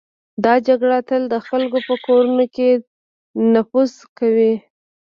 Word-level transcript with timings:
دا 0.43 0.53
جګړه 0.67 0.97
تل 1.09 1.21
د 1.33 1.35
خلکو 1.47 1.77
په 1.87 1.95
کورونو 2.05 2.43
کې 2.55 2.69
نفوذ 3.53 3.91
کوي. 4.17 4.53